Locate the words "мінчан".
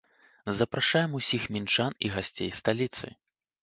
1.59-1.91